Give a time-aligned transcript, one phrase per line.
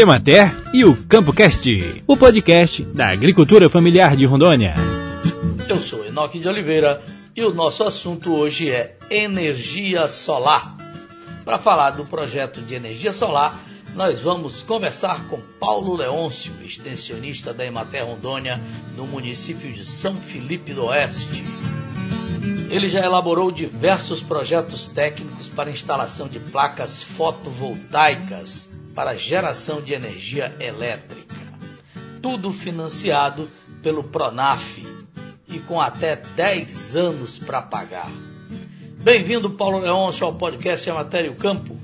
[0.00, 4.74] Emater e o CampoCast, o podcast da agricultura familiar de Rondônia.
[5.68, 7.02] Eu sou Enoque de Oliveira
[7.34, 10.76] e o nosso assunto hoje é energia solar.
[11.44, 13.60] Para falar do projeto de energia solar,
[13.96, 18.62] nós vamos conversar com Paulo Leôncio, extensionista da Emater Rondônia,
[18.96, 21.42] no município de São Felipe do Oeste.
[22.70, 28.67] Ele já elaborou diversos projetos técnicos para instalação de placas fotovoltaicas
[28.98, 31.36] para geração de energia elétrica.
[32.20, 33.48] Tudo financiado
[33.80, 34.84] pelo Pronaf
[35.46, 38.10] e com até 10 anos para pagar.
[38.98, 41.76] Bem-vindo, Paulo Leôncio, ao podcast Matéria Campo.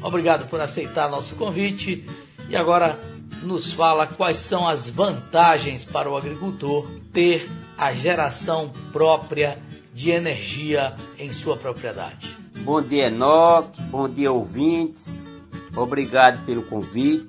[0.00, 2.08] Obrigado por aceitar nosso convite
[2.48, 3.00] e agora
[3.42, 9.58] nos fala quais são as vantagens para o agricultor ter a geração própria
[9.92, 12.36] de energia em sua propriedade.
[12.58, 13.82] Bom dia, Enoque.
[13.82, 15.28] Bom dia, ouvintes.
[15.76, 17.26] Obrigado pelo convite.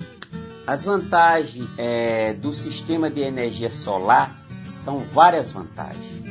[0.65, 6.21] As vantagens é, do sistema de energia solar são várias vantagens.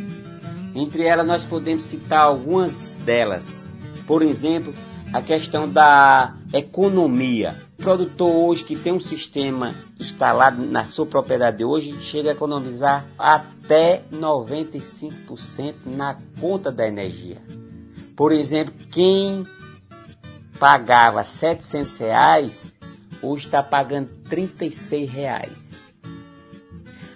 [0.75, 3.69] Entre elas, nós podemos citar algumas delas.
[4.07, 4.73] Por exemplo,
[5.13, 7.57] a questão da economia.
[7.79, 13.07] O produtor hoje que tem um sistema instalado na sua propriedade hoje chega a economizar
[13.19, 17.43] até 95% na conta da energia.
[18.15, 19.45] Por exemplo, quem
[20.61, 22.53] pagava 700 reais,
[23.23, 25.71] hoje está pagando 36 reais.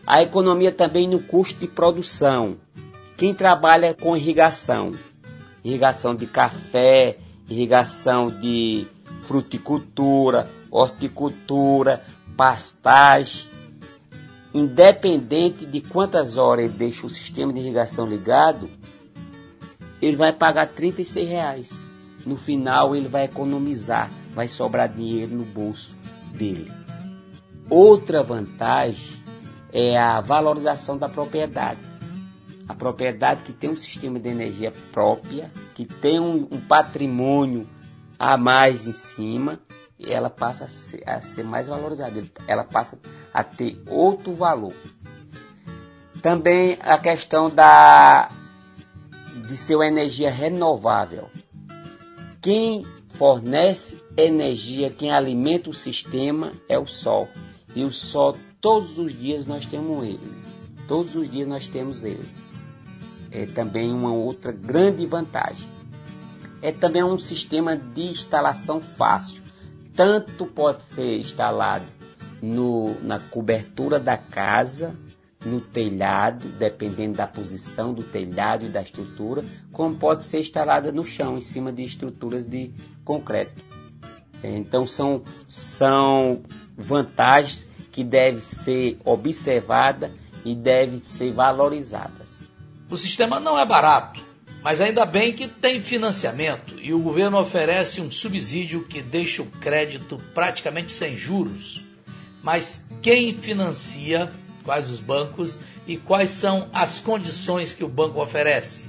[0.07, 2.57] A economia também no custo de produção.
[3.19, 4.93] Quem trabalha com irrigação,
[5.63, 8.87] irrigação de café, irrigação de
[9.25, 12.03] fruticultura, horticultura,
[12.39, 13.45] pastagem,
[14.55, 18.71] independente de quantas horas ele deixa o sistema de irrigação ligado,
[20.01, 21.84] ele vai pagar 36 reais
[22.27, 25.97] no final ele vai economizar, vai sobrar dinheiro no bolso
[26.33, 26.73] dele.
[27.69, 29.23] Outra vantagem
[29.73, 31.81] é a valorização da propriedade.
[32.69, 37.69] A propriedade que tem um sistema de energia própria, que tem um, um patrimônio
[38.19, 39.61] a mais em cima,
[40.01, 42.99] ela passa a ser, a ser mais valorizada, ela passa
[43.33, 44.75] a ter outro valor.
[46.23, 48.31] Também a questão da
[49.47, 51.29] de ser uma energia renovável.
[52.45, 57.27] Quem fornece energia, quem alimenta o sistema é o Sol.
[57.75, 60.37] E o Sol, todos os dias nós temos ele.
[60.87, 62.29] Todos os dias nós temos ele.
[63.31, 65.67] É também uma outra grande vantagem.
[66.61, 69.43] É também um sistema de instalação fácil.
[69.97, 71.87] Tanto pode ser instalado
[72.43, 74.95] no, na cobertura da casa,
[75.45, 81.05] no telhado, dependendo da posição do telhado e da estrutura, como pode ser instalada no
[81.05, 82.71] chão, em cima de estruturas de
[83.05, 83.63] concreto.
[84.43, 86.43] Então são, são
[86.77, 90.11] vantagens que devem ser observadas
[90.45, 92.43] e devem ser valorizadas.
[92.91, 94.21] O sistema não é barato,
[94.63, 99.47] mas ainda bem que tem financiamento e o governo oferece um subsídio que deixa o
[99.47, 101.83] crédito praticamente sem juros.
[102.43, 104.31] Mas quem financia
[104.65, 108.85] quais os bancos e quais são as condições que o banco oferece.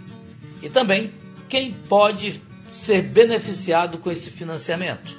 [0.61, 1.13] E também
[1.49, 5.15] quem pode ser beneficiado com esse financiamento.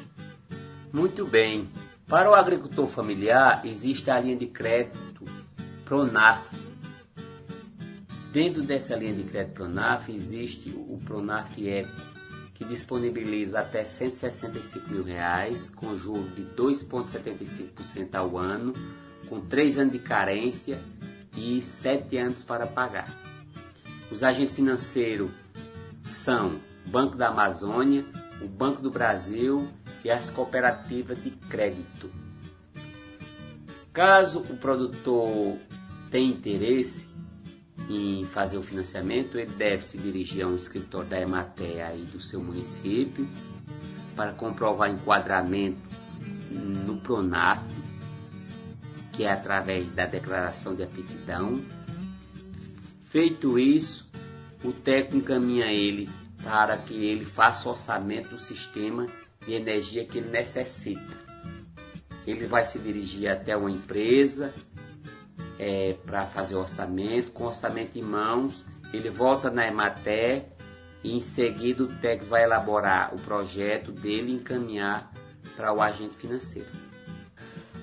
[0.93, 1.69] Muito bem.
[2.09, 5.25] Para o agricultor familiar, existe a linha de crédito
[5.85, 6.43] Pronaf.
[8.33, 11.91] Dentro dessa linha de crédito Pronaf, existe o Pronaf Eco,
[12.55, 18.73] que disponibiliza até 165 mil reais, com juros de 2,75% ao ano,
[19.29, 20.81] com 3 anos de carência
[21.37, 23.09] e 7 anos para pagar.
[24.11, 25.31] Os agentes financeiros
[26.03, 28.05] são Banco da Amazônia,
[28.41, 29.69] o Banco do Brasil
[30.05, 32.11] e as cooperativas de crédito.
[33.93, 35.59] Caso o produtor
[36.11, 37.09] tenha interesse
[37.89, 42.21] em fazer o financiamento, ele deve se dirigir a um escritório da Emater aí do
[42.21, 43.29] seu município
[44.15, 45.79] para comprovar enquadramento
[46.51, 47.61] no Pronaf
[49.17, 51.65] que é através da declaração de aptidão.
[53.09, 54.07] Feito isso,
[54.63, 56.09] o técnico encaminha ele
[56.45, 59.07] para que ele faça o orçamento do sistema
[59.47, 61.27] de energia que ele necessita.
[62.27, 64.53] Ele vai se dirigir até uma empresa
[65.59, 68.63] é, para fazer o orçamento, com o orçamento em mãos,
[68.93, 70.45] ele volta na Emater
[71.03, 75.11] e em seguida o técnico vai elaborar o projeto dele e encaminhar
[75.57, 76.86] para o agente financeiro.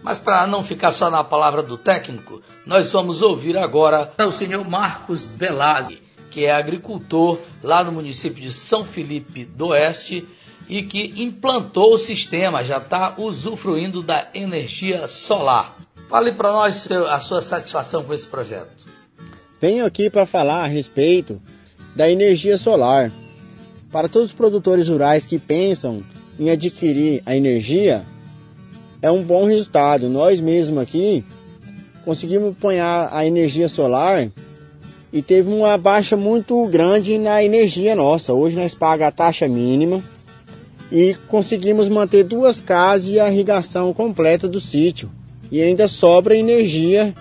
[0.04, 4.70] Mas para não ficar só na palavra do técnico, nós vamos ouvir agora o senhor
[4.70, 10.28] Marcos Belazzi, que é agricultor lá no município de São Felipe do Oeste
[10.68, 15.78] e que implantou o sistema, já está usufruindo da energia solar.
[16.10, 18.86] Fale para nós a sua satisfação com esse projeto.
[19.62, 21.42] Venho aqui para falar a respeito
[21.96, 23.12] da energia solar.
[23.92, 26.04] Para todos os produtores rurais que pensam
[26.40, 28.06] em adquirir a energia,
[29.04, 30.08] é um bom resultado.
[30.10, 31.24] Nós mesmos aqui
[32.06, 34.30] conseguimos apanhar a energia solar
[35.12, 38.34] e teve uma baixa muito grande na energia nossa.
[38.34, 40.02] Hoje nós pagamos a taxa mínima
[40.90, 45.12] e conseguimos manter duas casas e a irrigação completa do sítio.
[45.52, 47.14] E ainda sobra energia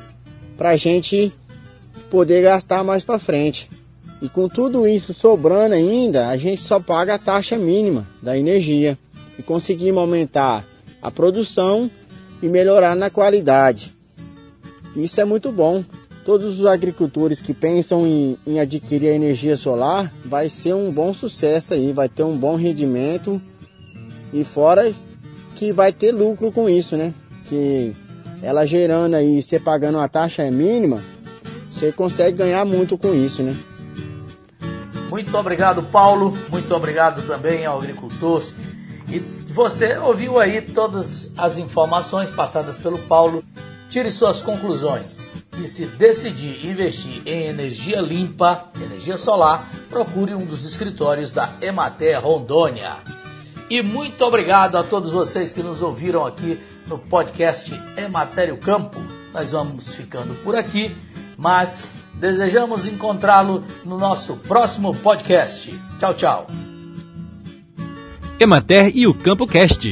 [0.56, 1.32] para a gente
[2.08, 3.68] poder gastar mais para frente.
[4.22, 8.96] E com tudo isso sobrando ainda, a gente só paga a taxa mínima da energia
[9.36, 10.71] e conseguimos aumentar
[11.02, 11.90] a produção
[12.40, 13.92] e melhorar na qualidade.
[14.94, 15.84] Isso é muito bom.
[16.24, 21.12] Todos os agricultores que pensam em, em adquirir a energia solar vai ser um bom
[21.12, 23.40] sucesso aí, vai ter um bom rendimento
[24.32, 24.92] e fora
[25.56, 27.12] que vai ter lucro com isso, né?
[27.46, 27.94] Que
[28.40, 31.02] ela gerando aí, você pagando uma taxa mínima,
[31.70, 33.56] você consegue ganhar muito com isso, né?
[35.10, 36.36] Muito obrigado, Paulo.
[36.48, 38.42] Muito obrigado também ao agricultor.
[39.08, 39.20] E
[39.52, 43.44] você ouviu aí todas as informações passadas pelo Paulo.
[43.90, 45.28] Tire suas conclusões.
[45.58, 52.18] E se decidir investir em energia limpa, energia solar, procure um dos escritórios da Emater
[52.24, 52.96] Rondônia.
[53.68, 58.98] E muito obrigado a todos vocês que nos ouviram aqui no podcast Ematério Campo.
[59.34, 60.96] Nós vamos ficando por aqui,
[61.36, 65.78] mas desejamos encontrá-lo no nosso próximo podcast.
[65.98, 66.71] Tchau, tchau.
[68.42, 69.86] Emater e o Campo Cast